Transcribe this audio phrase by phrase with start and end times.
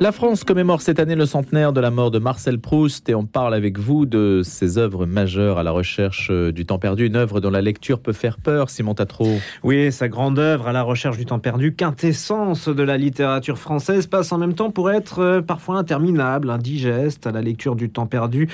[0.00, 3.26] La France commémore cette année le centenaire de la mort de Marcel Proust et on
[3.26, 7.14] parle avec vous de ses œuvres majeures à la recherche euh, du temps perdu, une
[7.14, 9.28] œuvre dont la lecture peut faire peur, Simon Tatro.
[9.62, 14.08] Oui, sa grande œuvre à la recherche du temps perdu, quintessence de la littérature française,
[14.08, 18.06] passe en même temps pour être euh, parfois interminable, indigeste à la lecture du temps
[18.06, 18.48] perdu.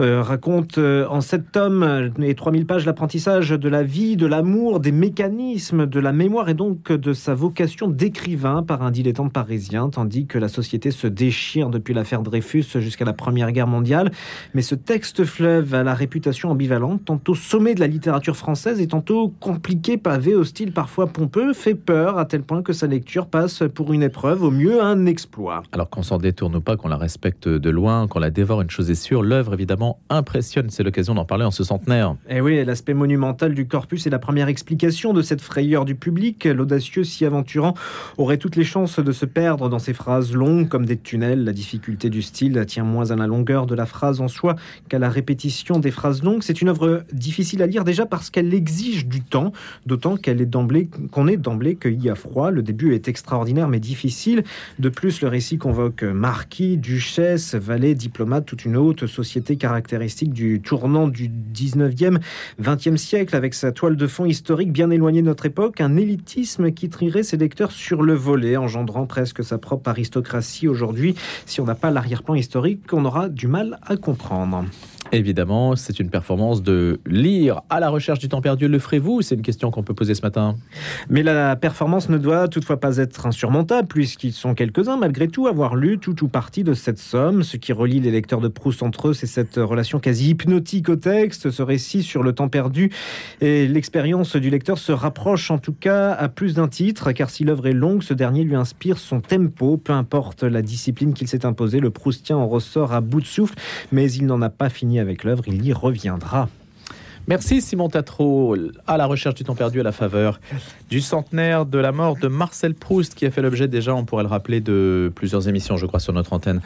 [0.00, 4.92] Euh, raconte en sept tomes et 3000 pages l'apprentissage de la vie, de l'amour, des
[4.92, 10.26] mécanismes, de la mémoire et donc de sa vocation d'écrivain par un dilettante parisien, tandis
[10.26, 14.10] que la société se déchire depuis l'affaire Dreyfus jusqu'à la Première Guerre mondiale.
[14.54, 18.88] Mais ce texte fleuve a la réputation ambivalente, tantôt sommet de la littérature française et
[18.88, 23.26] tantôt compliqué, pavé, au style parfois pompeux, fait peur à tel point que sa lecture
[23.26, 25.62] passe pour une épreuve, au mieux un exploit.
[25.72, 28.90] Alors qu'on s'en détourne pas, qu'on la respecte de loin, qu'on la dévore, une chose
[28.90, 30.70] est sûre, l'œuvre évidemment impressionne.
[30.70, 32.16] C'est l'occasion d'en parler en ce centenaire.
[32.28, 35.94] Et eh oui, l'aspect monumental du corpus est la première explication de cette frayeur du
[35.94, 36.44] public.
[36.44, 37.74] L'audacieux s'y aventurant
[38.18, 41.44] aurait toutes les chances de se perdre dans ses phrases longues comme des tunnels.
[41.44, 44.56] La difficulté du style tient moins à la longueur de la phrase en soi
[44.88, 46.42] qu'à la répétition des phrases longues.
[46.42, 49.52] C'est une œuvre difficile à lire déjà parce qu'elle exige du temps,
[49.86, 52.50] d'autant qu'elle est d'emblée qu'on est d'emblée cueilli à froid.
[52.50, 54.44] Le début est extraordinaire mais difficile.
[54.78, 60.60] De plus, le récit convoque marquis, duchesse, valet, diplomate, toute une haute société caractéristique du
[60.60, 62.18] tournant du 19e,
[62.62, 66.72] 20e siècle avec sa toile de fond historique bien éloignée de notre époque, un élitisme
[66.72, 71.14] qui trierait ses lecteurs sur le volet, engendrant presque sa propre aristocratie aujourd'hui,
[71.46, 74.64] si on n'a pas l'arrière-plan historique, on aura du mal à comprendre.
[75.14, 78.66] Évidemment, c'est une performance de lire à la recherche du temps perdu.
[78.66, 79.22] Le ferez-vous?
[79.22, 80.56] C'est une question qu'on peut poser ce matin.
[81.08, 85.76] Mais la performance ne doit toutefois pas être insurmontable, puisqu'ils sont quelques-uns, malgré tout, avoir
[85.76, 87.44] lu tout ou partie de cette somme.
[87.44, 90.96] Ce qui relie les lecteurs de Proust entre eux, c'est cette relation quasi hypnotique au
[90.96, 92.90] texte, ce récit sur le temps perdu.
[93.40, 97.44] Et l'expérience du lecteur se rapproche en tout cas à plus d'un titre, car si
[97.44, 101.46] l'œuvre est longue, ce dernier lui inspire son tempo, peu importe la discipline qu'il s'est
[101.46, 101.78] imposée.
[101.78, 103.54] Le Proustien en ressort à bout de souffle,
[103.92, 106.48] mais il n'en a pas fini avec l'œuvre, il y reviendra.
[107.26, 108.54] Merci Simon Tatro,
[108.86, 110.40] à la recherche du temps perdu à la faveur
[110.90, 114.24] du centenaire de la mort de Marcel Proust, qui a fait l'objet déjà, on pourrait
[114.24, 116.60] le rappeler, de plusieurs émissions, je crois, sur notre antenne.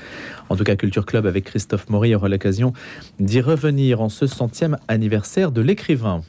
[0.49, 2.73] En tout cas, Culture Club avec Christophe Maury aura l'occasion
[3.21, 6.23] d'y revenir en ce centième anniversaire de l'écrivain.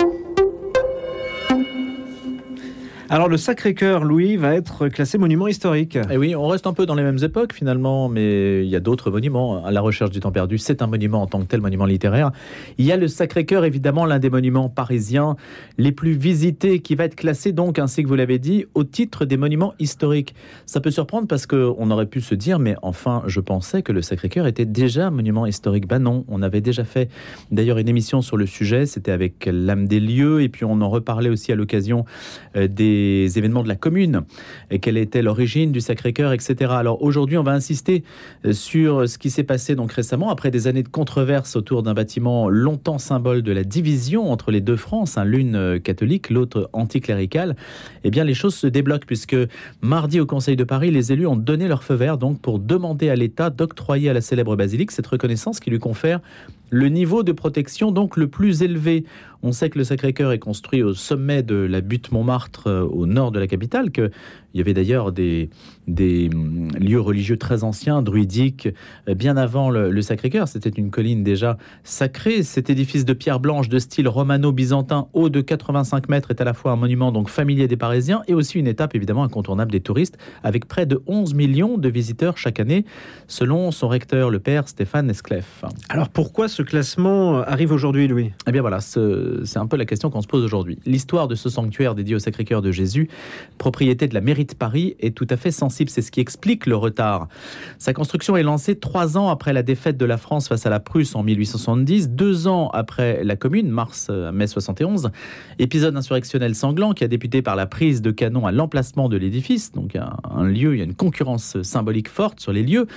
[3.11, 5.95] Alors le Sacré-Cœur, Louis, va être classé monument historique.
[5.95, 8.75] Et eh oui, on reste un peu dans les mêmes époques finalement, mais il y
[8.75, 9.65] a d'autres monuments.
[9.65, 12.31] À la recherche du temps perdu, c'est un monument en tant que tel, monument littéraire.
[12.77, 15.37] Il y a le Sacré-Cœur, évidemment, l'un des monuments parisiens
[15.79, 19.25] les plus visités, qui va être classé donc, ainsi que vous l'avez dit, au titre
[19.25, 20.35] des monuments historiques.
[20.67, 24.03] Ça peut surprendre parce qu'on aurait pu se dire, mais enfin, je pensais que le
[24.03, 25.87] Sacré-Cœur était déjà un monument historique.
[25.87, 27.09] Ben non, on avait déjà fait
[27.49, 30.89] d'ailleurs une émission sur le sujet, c'était avec l'âme des lieux, et puis on en
[30.91, 32.05] reparlait aussi à l'occasion
[32.55, 32.67] euh,
[32.99, 34.21] des événements de la commune,
[34.71, 36.71] et quelle était l'origine du Sacré-Cœur, etc.
[36.71, 38.03] Alors aujourd'hui, on va insister
[38.45, 41.93] euh, sur ce qui s'est passé donc récemment, après des années de controverses autour d'un
[41.93, 46.69] bâtiment longtemps symbole de la division entre les deux France, hein, l'une euh, catholique, l'autre
[46.73, 47.55] anticléricale.
[48.03, 49.37] Eh bien, les choses se débloquent puisque
[49.81, 53.09] mardi au Conseil de Paris, les élus ont donné leur feu vert donc pour demander
[53.09, 56.19] à l'État d'octroyer à la célèbre basilique cette reconnaissance qui lui confère
[56.69, 59.05] le niveau de protection donc le plus élevé.
[59.41, 63.05] On sait que le Sacré-Cœur est construit au sommet de la butte Montmartre euh, au
[63.05, 63.91] nord de la capitale,
[64.51, 65.49] qu'il y avait d'ailleurs des,
[65.87, 68.69] des hum, lieux religieux très anciens, druidiques,
[69.07, 70.47] euh, bien avant le, Sacré-Cœur.
[70.47, 72.43] C'était une colline déjà sacrée.
[72.43, 76.53] Cet édifice de pierre blanche de style romano-byzantin, haut de 85 mètres, est à la
[76.53, 80.17] fois un monument donc familier des Parisiens et aussi une étape évidemment incontournable des touristes,
[80.43, 82.85] avec près de 11 millions de visiteurs chaque année,
[83.27, 85.63] selon son recteur, le père Stéphane Esclef.
[85.89, 88.33] Alors pourquoi ce ce classement arrive aujourd'hui, Louis?
[88.45, 90.77] Eh bien voilà, c'est un peu la question qu'on se pose aujourd'hui.
[90.85, 93.07] L'histoire de ce sanctuaire dédié au Sacré-Cœur de Jésus,
[93.57, 95.89] propriété de la mairie Paris, est tout à fait sensible.
[95.89, 97.27] C'est ce qui explique le retard.
[97.77, 100.79] Sa construction est lancée trois ans après la défaite de la France face à la
[100.79, 105.11] Prusse en 1870, deux ans après la Commune, mars-mai 71.
[105.59, 109.71] Épisode insurrectionnel sanglant qui a débuté par la prise de canon à l'emplacement de l'édifice,
[109.71, 112.87] donc un, un lieu, il y a une concurrence symbolique forte sur les lieux.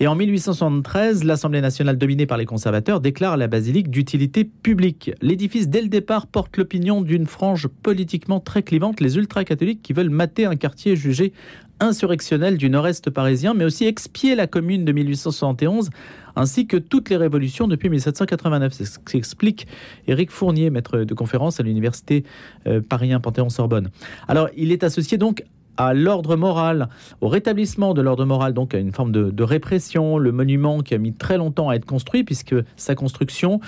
[0.00, 5.10] Et en 1873, l'Assemblée nationale dominée par les conservateurs déclare la basilique d'utilité publique.
[5.20, 10.10] L'édifice, dès le départ, porte l'opinion d'une frange politiquement très clivante, les ultra-catholiques qui veulent
[10.10, 11.32] mater un quartier jugé
[11.80, 15.90] insurrectionnel du nord-est parisien, mais aussi expier la commune de 1871
[16.36, 18.72] ainsi que toutes les révolutions depuis 1789.
[18.72, 19.66] C'est ce qu'explique
[20.06, 22.24] Éric Fournier, maître de conférence à l'université
[22.68, 23.90] euh, Paris Panthéon-Sorbonne.
[24.28, 25.42] Alors, il est associé donc
[25.78, 26.88] à l'ordre moral,
[27.20, 30.18] au rétablissement de l'ordre moral, donc à une forme de, répression.
[30.18, 33.60] Le monument qui a mis très longtemps à être construit, puisque sa construction,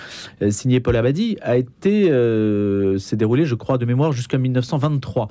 [0.43, 5.29] euh, signée Paul Abadi, a été, euh, s'est déroulée, je crois, de mémoire jusqu'en 1923.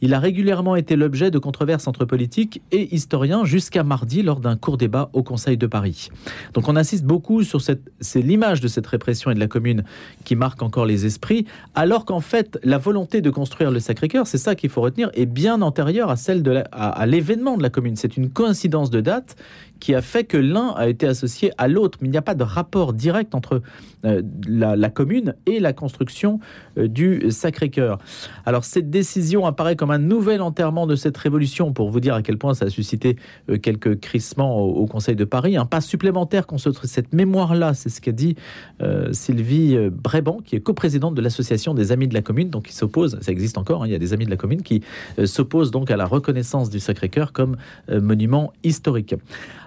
[0.00, 4.56] Il a régulièrement été l'objet de controverses entre politiques et historiens jusqu'à mardi lors d'un
[4.56, 6.10] court débat au Conseil de Paris.
[6.54, 9.82] Donc on insiste beaucoup sur cette, c'est l'image de cette répression et de la commune
[10.24, 14.38] qui marque encore les esprits, alors qu'en fait la volonté de construire le Sacré-Cœur, c'est
[14.38, 17.96] ça qu'il faut retenir, est bien antérieure à celle de à, l'événement de la commune.
[17.96, 19.36] C'est une coïncidence de date
[19.80, 21.98] qui a fait que l'un a été associé à l'autre.
[22.00, 23.62] Mais il n'y a pas de rapport direct entre
[24.04, 26.40] euh, la, commune et la construction
[26.78, 27.98] euh, du Sacré-Cœur.
[28.46, 32.22] Alors cette décision apparaît comme un nouvel enterrement de cette révolution, pour vous dire à
[32.22, 33.16] quel point ça a suscité
[33.50, 35.56] euh, quelques crissements au, Conseil de Paris.
[35.56, 38.34] Un pas supplémentaire contre cette mémoire-là, c'est ce qu'a dit
[39.12, 43.18] Sylvie Bréban, qui est coprésidente de l'association des Amis de la Commune, donc qui s'oppose,
[43.20, 44.82] ça existe encore, hein, il y a des Amis de la Commune qui
[45.24, 47.56] s'opposent donc à la reconnaissance du Sacré-Cœur comme
[47.88, 49.14] monument historique.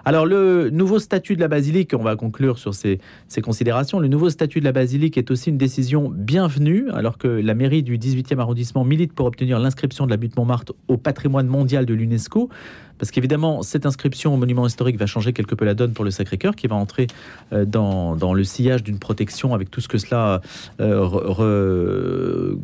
[0.06, 3.00] Alors le nouveau statut de la basilique, on va conclure sur ces,
[3.42, 7.54] considérations, le nouveau statut de la basilique est aussi une décision bienvenue, alors que la
[7.54, 11.86] mairie du 18e arrondissement milite pour obtenir l'inscription de la butte Montmartre au patrimoine mondial
[11.86, 12.50] de l'UNESCO.
[12.98, 16.10] Parce qu'évidemment, cette inscription au monument historique va changer quelque peu la donne pour le
[16.10, 17.06] Sacré-Cœur, qui va entrer
[17.52, 20.40] euh, dans, le sillage d'une protection avec tout ce que cela
[20.80, 22.54] euh,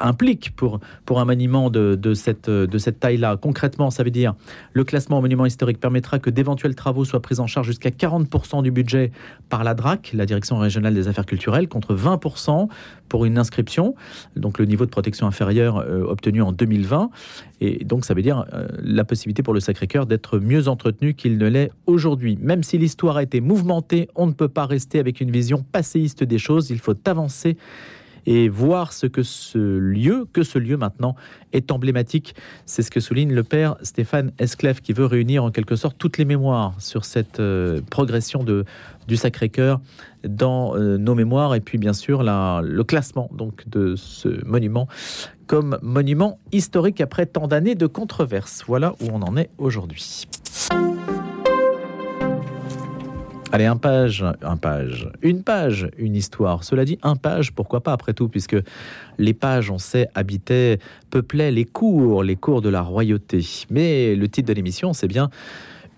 [0.00, 0.80] implique pour,
[1.10, 1.26] un
[2.14, 3.36] cette, de cette taille-là.
[3.36, 4.34] Concrètement, ça veut dire
[4.72, 8.62] le classement au monument historique permettra que d'éventuels travaux soient pris en charge jusqu'à 40%
[8.62, 9.12] du budget
[9.48, 12.68] par la DRAC, la Direction régionale des affaires culturelles, contre 20%
[13.08, 13.94] pour une inscription,
[14.36, 17.10] donc le niveau de protection inférieur euh, obtenu en 2020.
[17.60, 18.44] Et donc ça veut dire
[18.78, 22.38] la possibilité pour le Sacré-Cœur d'être mieux entretenu qu'il ne l'est aujourd'hui.
[22.40, 26.24] Même si l'histoire a été mouvementée, on ne peut pas rester avec une vision passéiste
[26.24, 27.56] des choses, il faut avancer
[28.28, 31.16] et voir ce que ce lieu, que ce lieu maintenant
[31.54, 32.34] est emblématique.
[32.66, 36.18] C'est ce que souligne le père Stéphane Esclef qui veut réunir en quelque sorte toutes
[36.18, 38.66] les mémoires sur cette euh, progression de,
[39.06, 39.80] du Sacré-Cœur
[40.24, 44.88] dans euh, nos mémoires et puis bien sûr la, le classement donc de ce monument
[45.46, 48.62] comme monument historique après tant d'années de controverses.
[48.66, 50.26] Voilà où on en est aujourd'hui.
[53.50, 56.64] Allez, un page, un page, une page, une histoire.
[56.64, 58.56] Cela dit, un page, pourquoi pas après tout, puisque
[59.16, 60.78] les pages, on sait, habitaient,
[61.08, 63.40] peuplaient les cours, les cours de la royauté.
[63.70, 65.30] Mais le titre de l'émission, c'est bien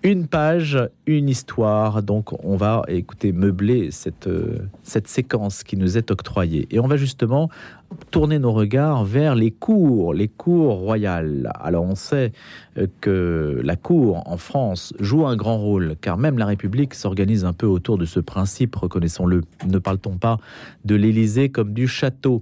[0.03, 2.01] une page, une histoire.
[2.01, 6.67] Donc, on va écouter meubler cette, euh, cette séquence qui nous est octroyée.
[6.71, 7.49] Et on va justement
[8.09, 11.51] tourner nos regards vers les cours, les cours royales.
[11.59, 12.31] Alors, on sait
[12.77, 17.45] euh, que la cour en France joue un grand rôle, car même la République s'organise
[17.45, 19.41] un peu autour de ce principe, reconnaissons-le.
[19.67, 20.39] Ne parle-t-on pas
[20.85, 22.41] de l'Élysée comme du château?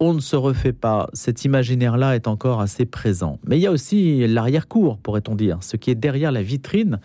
[0.00, 1.08] On ne se refait pas.
[1.12, 3.38] Cet imaginaire-là est encore assez présent.
[3.46, 6.98] Mais il y a aussi l'arrière-cour, pourrait-on dire, ce qui est derrière la vitrine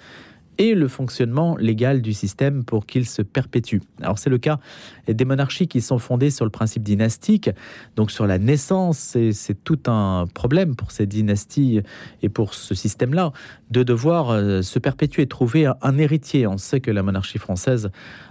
[0.57, 3.79] et le fonctionnement légal du système pour qu'il se perpétue.
[4.01, 4.59] Alors c'est le cas
[5.07, 7.49] des monarchies qui sont fondées sur le principe dynastique,
[7.95, 11.81] donc sur la naissance, et c'est tout un problème pour ces dynasties
[12.21, 13.31] et pour ce système-là
[13.71, 16.47] de devoir euh, se perpétuer, trouver un héritier.
[16.47, 17.89] On sait que la monarchie française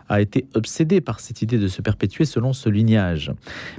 [0.08, 3.32] a été obsédée par cette idée de se perpétuer selon ce lignage.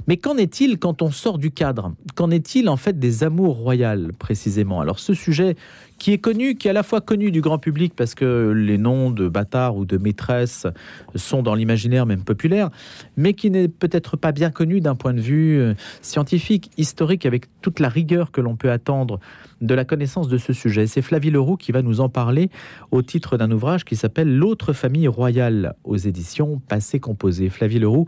[0.06, 1.94] Mais qu'en est-il quand on sort du cadre?
[2.14, 4.80] Qu'en est-il en fait des amours royales précisément?
[4.80, 5.56] Alors ce sujet
[5.98, 8.78] qui est connu, qui est à la fois connu du grand public parce que les
[8.78, 10.66] noms de bâtards ou de maîtresses
[11.14, 12.70] sont dans l'imaginaire même populaire,
[13.16, 17.46] mais qui n'est peut-être pas bien connu d'un point de vue euh, scientifique, historique, avec
[17.62, 19.20] toute la rigueur que l'on peut attendre
[19.60, 20.86] de la connaissance de ce sujet.
[20.86, 22.50] C'est Flavie Leroux qui va nous en parler
[22.90, 27.48] au titre d'un ouvrage qui s'appelle L'autre famille royale aux éditions Passé Composé.
[27.48, 28.06] Flavie Leroux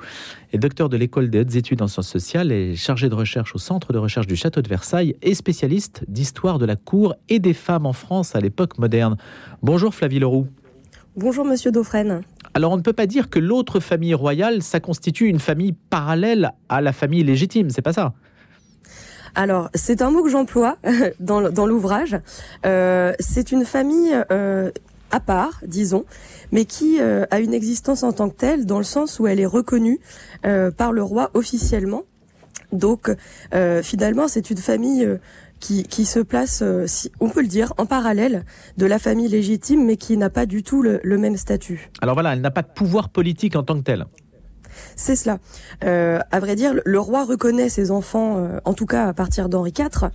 [0.53, 3.59] est docteur de l'école des hautes études en sciences sociales et chargée de recherche au
[3.59, 7.55] centre de recherche du château de Versailles et spécialiste d'histoire de la cour et des
[7.55, 9.17] femmes en France à l'époque moderne.
[9.63, 10.47] Bonjour Flavie Leroux.
[11.17, 12.23] Bonjour Monsieur Dauphren.
[12.55, 16.53] Alors on ne peut pas dire que l'autre famille royale, ça constitue une famille parallèle
[16.69, 18.15] à la famille légitime, c'est pas ça?
[19.35, 20.77] Alors, c'est un mot que j'emploie
[21.21, 22.19] dans, l'ouvrage.
[22.67, 24.71] Euh, c'est une famille euh,
[25.11, 26.05] à part, disons,
[26.53, 29.41] mais qui euh, a une existence en tant que telle, dans le sens où elle
[29.41, 30.01] est reconnue
[30.77, 32.05] par le roi officiellement.
[32.73, 33.15] Donc,
[33.83, 35.09] finalement, c'est une famille
[35.59, 38.45] qui, qui, se place, si, on peut le dire, en parallèle
[38.77, 41.91] de la famille légitime, mais qui n'a pas du tout le, le même statut.
[42.01, 44.07] Alors voilà, elle n'a pas de pouvoir politique en tant que telle.
[44.97, 45.39] C'est cela.
[45.85, 49.49] Euh, à vrai dire, le roi reconnaît ses enfants, euh, en tout cas à partir
[49.49, 50.11] d'Henri IV.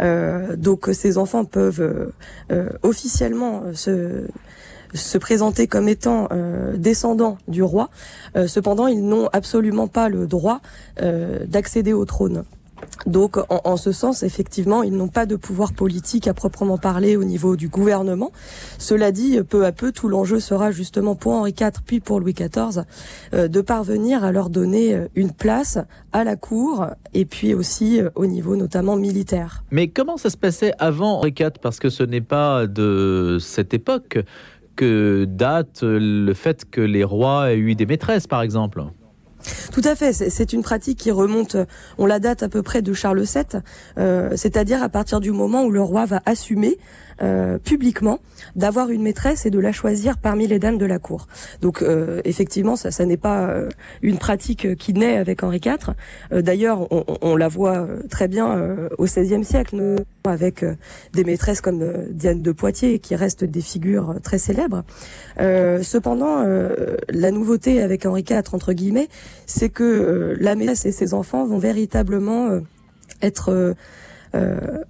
[0.00, 2.12] Euh, donc ses enfants peuvent
[2.50, 6.28] euh, officiellement se présenter comme étant
[6.74, 7.90] descendants du roi.
[8.46, 10.60] cependant, ils n'ont absolument pas le droit
[10.98, 12.44] d'accéder au trône.
[13.06, 17.24] Donc, en, ce sens, effectivement, ils n'ont pas de pouvoir politique à proprement parler au
[17.24, 18.32] niveau du gouvernement.
[18.76, 22.34] Cela dit, peu à peu, tout l'enjeu sera justement pour Henri IV puis pour Louis
[22.34, 22.82] XIV
[23.32, 25.78] euh, de parvenir à leur donner euh, une place
[26.12, 29.64] à la cour et puis aussi euh, au niveau notamment militaire.
[29.70, 33.72] Mais comment ça se passait avant Henri IV Parce que ce n'est pas de cette
[33.74, 34.18] époque
[34.76, 38.84] que date le fait que les rois aient eu des maîtresses, par exemple.
[39.72, 41.56] Tout à fait, c'est une pratique qui remonte,
[41.98, 43.62] on la date à peu près de Charles VII,
[43.98, 46.78] euh, c'est-à-dire à partir du moment où le roi va assumer
[47.22, 48.20] euh, publiquement
[48.56, 51.26] d'avoir une maîtresse et de la choisir parmi les dames de la cour.
[51.60, 53.68] Donc euh, effectivement, ça, ça n'est pas euh,
[54.02, 55.94] une pratique qui naît avec Henri IV.
[56.42, 60.64] D'ailleurs, on, on, la voit très bien au XVIe siècle avec
[61.12, 64.84] des maîtresses comme Diane de Poitiers qui restent des figures très célèbres.
[65.38, 66.44] cependant,
[67.08, 69.08] la nouveauté avec Henri IV entre guillemets,
[69.46, 72.60] c'est que la maîtresse et ses enfants vont véritablement
[73.22, 73.74] être euh,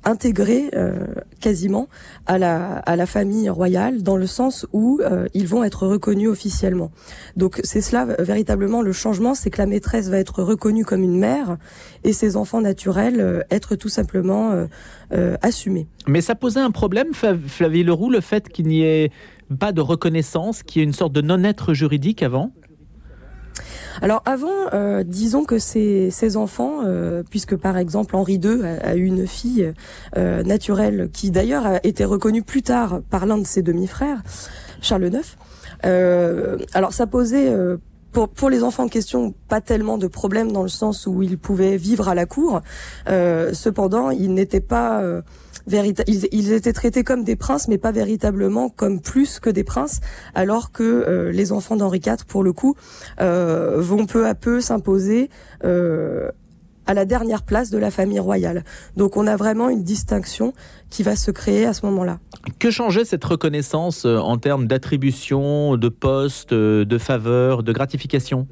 [0.05, 1.07] intégrés euh,
[1.41, 1.89] quasiment
[2.27, 6.29] à la, à la famille royale dans le sens où euh, ils vont être reconnus
[6.29, 6.91] officiellement.
[7.37, 11.19] Donc c'est cela véritablement le changement, c'est que la maîtresse va être reconnue comme une
[11.19, 11.57] mère
[12.05, 14.67] et ses enfants naturels être tout simplement
[15.43, 15.87] assumés.
[16.07, 19.11] Mais ça posait un problème, Flavie Leroux, le fait qu'il n'y ait
[19.59, 22.53] pas de reconnaissance, qu'il y ait une sorte de non-être juridique avant?
[24.03, 29.05] Alors avant, euh, disons que ces, enfants, euh, puisque par exemple Henri II a, eu
[29.05, 29.73] une fille
[30.17, 34.23] euh, naturelle qui d'ailleurs a été reconnue plus tard par l'un de ses demi-frères,
[34.81, 35.37] Charles IX.
[36.75, 37.53] alors ça posait
[38.13, 41.39] pour, pour, les enfants en question, pas tellement de problèmes dans le sens où ils
[41.39, 42.61] pouvaient vivre à la cour.
[43.07, 45.03] cependant, ils n'étaient pas
[45.71, 50.01] ils, étaient traités comme des princes, mais pas véritablement comme plus que des princes,
[50.35, 52.75] alors que euh, les enfants d'Henri IV, pour le coup,
[53.21, 55.31] euh, vont peu à peu s'imposer
[55.65, 56.31] euh,
[56.87, 58.65] à la dernière place de la famille royale.
[58.97, 60.55] Donc on a vraiment une distinction
[60.91, 62.19] qui va se créer à ce moment-là.
[62.59, 68.47] Que changeait cette reconnaissance en termes d'attribution, de poste, de faveur, de gratification?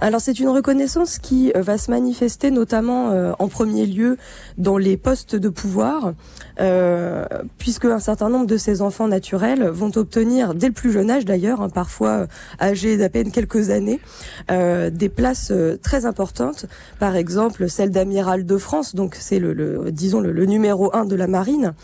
[0.00, 4.16] Alors c'est une reconnaissance qui euh, va se manifester notamment euh, en premier lieu
[4.56, 6.12] dans les postes de pouvoir,
[6.60, 7.24] euh,
[7.58, 11.24] puisque un certain nombre de ces enfants naturels vont obtenir dès le plus jeune âge
[11.24, 12.26] d'ailleurs, hein, parfois
[12.60, 14.00] âgés d'à peine quelques années,
[14.48, 15.52] des places
[15.82, 16.66] très importantes.
[16.98, 21.26] Par exemple celle d'amiral de France, donc c'est le, disons le, numéro un de la
[21.26, 21.74] marine,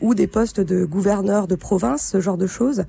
[0.00, 2.84] ou des postes de gouverneur de province, ce genre de choses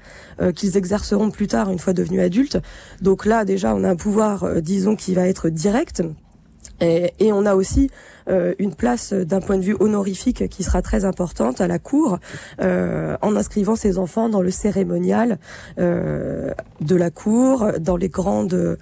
[0.55, 2.59] qu'ils exerceront plus tard une fois devenus adultes.
[3.01, 6.03] Donc là déjà on a un pouvoir euh, disons, qui va être direct.
[6.81, 7.89] Et, on a aussi
[8.27, 12.19] euh, une place d'un point de vue honorifique qui sera très importante à la cour
[12.59, 15.39] euh, en inscrivant ses enfants dans le cérémonial
[15.77, 18.77] de la cour, dans les grandes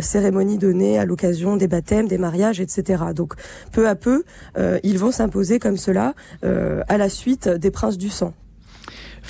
[0.00, 3.02] cérémonies données à l'occasion des baptêmes, des mariages, etc.
[3.14, 3.34] Donc
[3.72, 4.22] peu à peu,
[4.84, 8.34] ils vont s'imposer comme cela à la suite des princes du sang.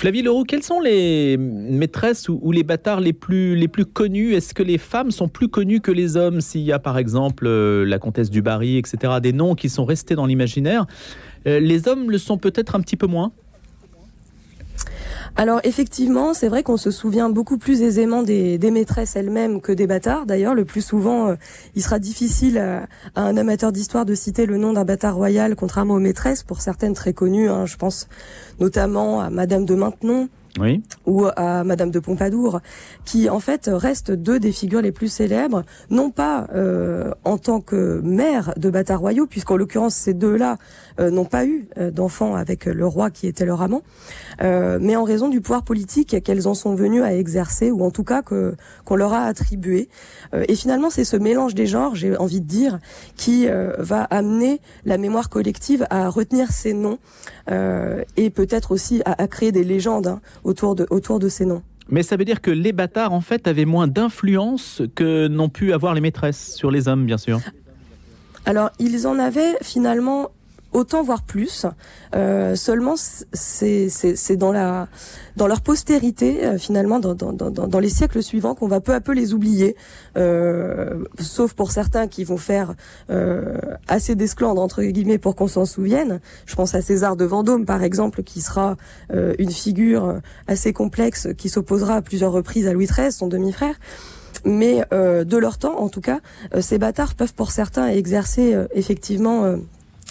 [0.01, 4.33] Flavie Leroux, quelles sont les maîtresses ou, les bâtards les plus, les plus connus?
[4.33, 6.41] Est-ce que les femmes sont plus connues que les hommes?
[6.41, 9.85] S'il y a par exemple euh, la comtesse du Barry, etc., des noms qui sont
[9.85, 10.87] restés dans l'imaginaire,
[11.45, 13.31] euh, les hommes le sont peut-être un petit peu moins?
[15.37, 19.87] Alors effectivement, c'est vrai qu'on se souvient beaucoup plus aisément des, maîtresses elles-mêmes que des
[19.87, 20.25] bâtards.
[20.25, 21.35] D'ailleurs, le plus souvent, euh,
[21.75, 25.95] il sera difficile à, un amateur d'histoire de citer le nom d'un bâtard royal, contrairement
[25.95, 27.49] aux maîtresses, pour certaines très connues.
[27.49, 27.65] Hein.
[27.65, 28.07] je pense
[28.59, 30.81] notamment à Madame de Maintenon, oui.
[31.05, 32.59] ou à Madame de Pompadour,
[33.05, 37.61] qui en fait restent deux des figures les plus célèbres, non pas euh, en tant
[37.61, 40.57] que mère de bâtards royaux, puisqu'en l'occurrence ces deux-là
[40.99, 43.81] euh, n'ont pas eu euh, d'enfants avec le roi qui était leur amant,
[44.41, 48.03] mais en raison du pouvoir politique qu'elles en sont venues à exercer, ou en tout
[48.03, 48.55] cas que
[48.85, 49.87] qu'on leur a attribué.
[50.33, 52.79] et finalement, c'est ce mélange des genres, j'ai envie de dire,
[53.15, 56.97] qui va amener la mémoire collective à retenir ces noms
[57.47, 61.63] et peut-être aussi à, créer des légendes hein, autour de, autour de ces noms.
[61.89, 65.73] Mais ça veut dire que les bâtards, en fait, avaient moins d'influence que n'ont pu
[65.73, 67.39] avoir les maîtresses sur les hommes, bien sûr.
[68.45, 70.31] Alors, ils en avaient finalement
[70.73, 71.65] autant voire plus.
[72.15, 74.87] Euh, seulement, c'est dans la
[75.37, 79.33] leur postérité euh, finalement dans, dans, les siècles suivants qu'on va peu à peu les
[79.33, 79.75] oublier,
[80.17, 82.75] euh, sauf pour certains qui vont faire
[83.87, 86.19] assez d'esclandre entre guillemets pour qu'on s'en souvienne.
[86.45, 88.77] Je pense à César de Vendôme par exemple, qui sera
[89.11, 93.75] une figure assez complexe qui s'opposera à plusieurs reprises à Louis XIII, son demi-frère.
[94.45, 96.19] Mais de leur temps, en tout cas,
[96.59, 99.57] ces bâtards peuvent pour certains exercer effectivement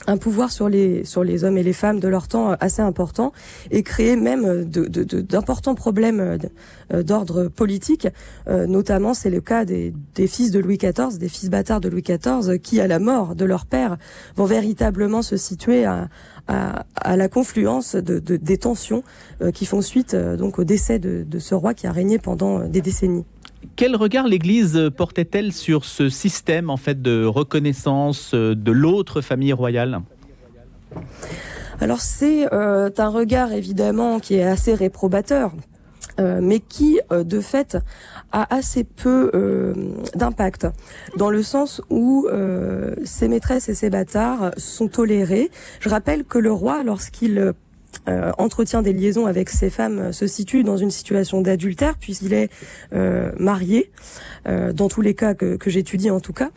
[0.07, 3.33] un pouvoir sur les sur les hommes et les femmes de leur temps assez important
[3.71, 6.39] et créer même d'importants de, de, problèmes
[6.91, 8.09] d'ordre politique.
[8.47, 9.93] notamment, c'est le cas des,
[10.27, 13.45] fils de Louis XIV, des fils bâtards de Louis XIV, qui à la mort de
[13.45, 13.97] leur père
[14.37, 16.09] vont véritablement se situer à,
[16.49, 19.03] la confluence de, des tensions
[19.55, 23.25] qui font suite donc au décès de ce roi qui a régné pendant des décennies.
[23.77, 29.53] Quel regard l'Église portait-elle sur ce système en fait de reconnaissance euh, de l'autre famille
[29.53, 30.01] royale?
[31.81, 35.53] Alors c'est euh, un regard évidemment qui est assez réprobateur.
[36.19, 37.79] Euh, mais qui, de fait,
[38.33, 39.31] a assez peu
[40.15, 40.67] d'impact,
[41.17, 42.27] dans le sens où
[43.05, 45.51] ces maîtresses et ces bâtards sont tolérés.
[45.79, 47.55] Je rappelle que le roi, lorsqu'il
[48.09, 52.33] euh, entretient des liaisons avec ces femmes euh, se situe dans une situation d'adultère puisqu'il
[52.33, 52.51] est
[52.93, 53.91] euh, marié,
[54.47, 56.49] dans tous les cas que, que j'étudie en tout cas.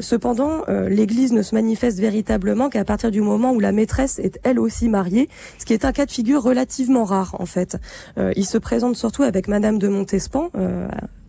[0.00, 4.58] cependant, l'Église ne se manifeste véritablement qu'à partir du moment où la maîtresse est elle
[4.58, 7.76] aussi mariée, ce qui est un cas de figure relativement rare en fait.
[8.34, 10.50] il se présente surtout avec Madame de Montespan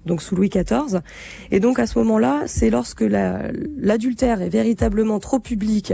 [0.05, 1.01] donc sous Louis XIV.
[1.51, 5.93] Et donc à ce moment-là, c'est lorsque l'adultère est véritablement trop public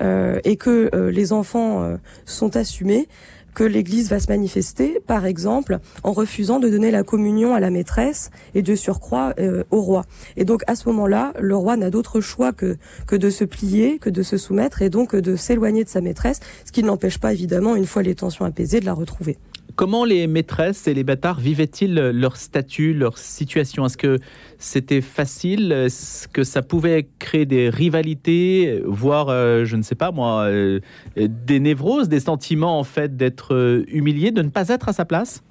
[0.00, 3.08] euh, et que euh, les enfants euh, sont assumés
[3.52, 7.70] que l'Église va se manifester, par exemple, en refusant de donner la communion à la
[7.70, 9.34] maîtresse et de surcroît
[9.72, 10.04] au roi.
[10.36, 12.76] Et donc à ce moment-là, le roi n'a d'autre choix que,
[13.08, 16.38] que de se plier, que de se soumettre et donc de s'éloigner de sa maîtresse,
[16.64, 19.36] ce qui n'empêche pas évidemment, une fois les tensions apaisées, de la retrouver.
[19.80, 23.86] Comment les maîtresses et les bâtards vivaient-ils leur statut, leur situation?
[23.86, 24.18] Est-ce que
[24.58, 25.72] c'était facile?
[25.72, 30.80] Est-ce que ça pouvait créer des rivalités, voire, euh, je ne sais pas moi, euh,
[31.16, 35.06] des névroses, des sentiments en fait d'être euh, humilié, de ne pas être à sa
[35.06, 35.42] place?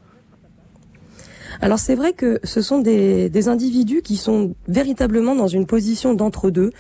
[1.62, 6.14] Alors c'est vrai que ce sont des, des, individus qui sont véritablement dans une position
[6.14, 6.72] d'entre-deux,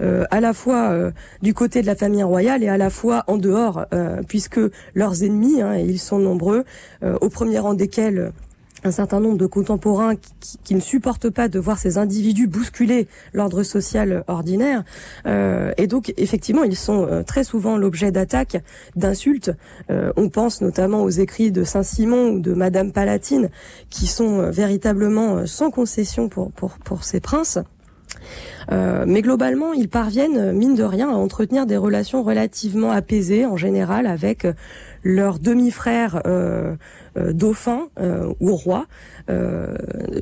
[0.00, 1.10] euh, à la fois euh,
[1.42, 4.60] du côté de la famille royale et à la fois en dehors, euh, puisque
[4.94, 6.64] leurs ennemis, hein, ils sont nombreux,
[7.20, 8.32] au premier rang desquels
[8.84, 10.14] un certain nombre de contemporains
[10.64, 14.84] qui, ne supportent pas de voir ces individus bousculer l'ordre social ordinaire.
[15.26, 18.62] Euh, et donc, effectivement, ils sont euh, très souvent l'objet d'attaques,
[18.96, 19.50] d'insultes.
[19.90, 23.50] Euh, on pense notamment aux écrits de Saint-Simon ou de Madame Palatine,
[23.90, 27.58] qui sont véritablement sans concession pour, pour, pour ces princes.
[28.70, 34.06] Mais globalement, ils parviennent, mine de rien, à entretenir des relations relativement apaisées en général
[34.06, 34.46] avec
[35.02, 36.76] leurs demi-frères euh,
[37.16, 37.88] euh, dauphins
[38.40, 38.86] ou rois,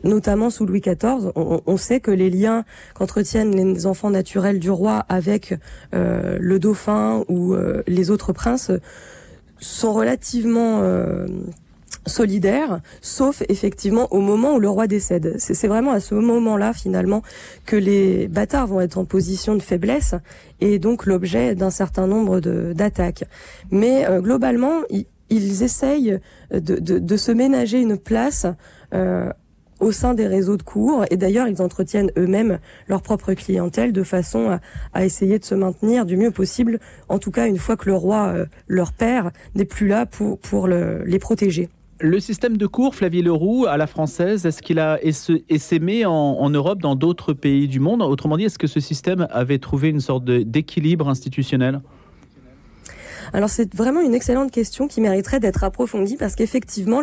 [0.05, 1.33] notamment sous Louis XIV.
[1.35, 5.55] On, on sait que les liens qu'entretiennent les enfants naturels du roi avec
[5.93, 7.55] le dauphin ou
[7.87, 8.71] les autres princes
[9.59, 10.83] sont relativement
[12.07, 15.37] solidaire, sauf effectivement au moment où le roi décède.
[15.39, 17.23] C'est vraiment à ce moment-là finalement
[17.65, 20.15] que les bâtards vont être en position de faiblesse
[20.61, 23.25] et donc l'objet d'un certain nombre d'attaques.
[23.71, 26.19] Mais euh, globalement, ils, essayent
[26.51, 28.47] de, se ménager une place.
[28.95, 29.31] Euh,
[29.79, 34.03] au sein des réseaux de cours et d'ailleurs ils entretiennent eux-mêmes leur propre clientèle de
[34.03, 34.59] façon
[34.95, 36.79] à, essayer de se maintenir du mieux possible,
[37.11, 40.39] en tout cas une fois que le roi, euh, leur père, n'est plus là pour,
[40.39, 41.69] pour les protéger.
[41.99, 46.51] Le système de cours, Flavie Leroux, à la française, est-ce qu'il a essaimé en, en
[46.51, 48.03] Europe, dans d'autres pays du monde?
[48.03, 51.81] Autrement dit, est-ce que ce système avait trouvé une sorte d'équilibre institutionnel?
[53.33, 57.01] Alors c'est vraiment une excellente question qui mériterait d'être approfondie parce qu'effectivement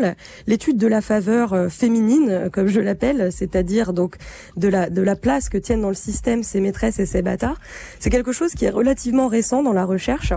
[0.47, 4.15] l'étude de la faveur euh, féminine, euh, comme je l'appelle, c'est-à-dire donc
[4.55, 7.59] de la de la place que tiennent dans le système ces maîtresses et ces bâtards,
[7.99, 10.33] c'est quelque chose qui est relativement récent dans la recherche.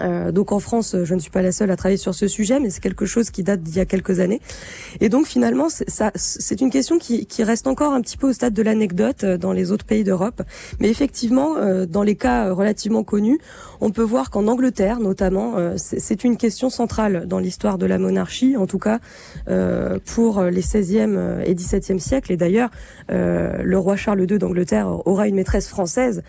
[0.00, 2.60] Euh, donc en France, je ne suis pas la seule à travailler sur ce sujet,
[2.60, 4.40] mais c'est quelque chose qui date d'il y a quelques années.
[5.00, 8.62] Et donc finalement, c'est une question qui, reste encore un petit peu au stade de
[8.62, 10.42] l'anecdote euh, dans les autres pays d'Europe.
[10.80, 13.38] Mais effectivement, euh, dans les cas relativement connus,
[13.80, 18.56] on peut voir qu'en Angleterre, notamment, c'est une question centrale dans l'histoire de la monarchie,
[18.56, 19.00] en tout cas
[20.06, 22.32] pour les 16e et 17e siècles.
[22.32, 22.70] Et d'ailleurs,
[23.10, 26.22] le roi Charles II d'Angleterre aura une maîtresse française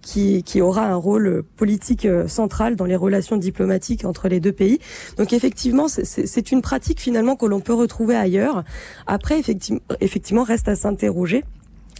[0.00, 4.78] qui, qui aura un rôle politique central dans les relations diplomatiques entre les deux pays.
[5.16, 8.64] Donc effectivement, c'est une pratique finalement que l'on peut retrouver ailleurs.
[9.06, 11.44] Après, effectivement, effectivement reste à s'interroger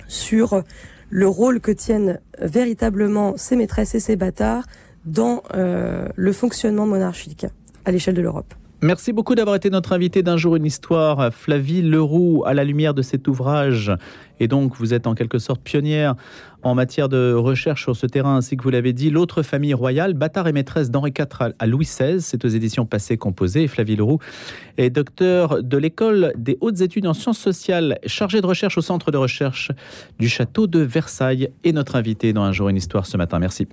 [0.08, 0.62] sur
[1.10, 4.64] le rôle que tiennent véritablement ces maîtresses et ces bâtards
[5.04, 7.46] dans euh, le fonctionnement monarchique
[7.84, 8.54] à l'échelle de l'Europe.
[8.84, 12.92] Merci beaucoup d'avoir été notre invité d'un jour une histoire, Flavie Leroux, à la lumière
[12.92, 13.90] de cet ouvrage.
[14.40, 16.16] Et donc, vous êtes en quelque sorte pionnière
[16.62, 20.12] en matière de recherche sur ce terrain, ainsi que vous l'avez dit, l'autre famille royale,
[20.12, 22.20] bâtard et maîtresse d'Henri IV à Louis XVI.
[22.20, 23.68] C'est aux éditions passées composées.
[23.68, 24.18] Flavie Leroux
[24.76, 29.10] est docteur de l'école des hautes études en sciences sociales, chargée de recherche au centre
[29.10, 29.72] de recherche
[30.18, 33.38] du château de Versailles et notre invité dans un jour une histoire ce matin.
[33.38, 33.66] Merci.